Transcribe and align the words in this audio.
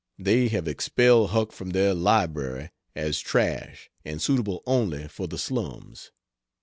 They 0.17 0.47
have 0.47 0.67
expelled 0.67 1.29
Huck 1.29 1.51
from 1.51 1.69
their 1.73 1.93
library 1.93 2.71
as 2.95 3.19
"trash 3.19 3.91
and 4.03 4.19
suitable 4.19 4.63
only 4.65 5.07
for 5.07 5.27
the 5.27 5.37
slums." 5.37 6.09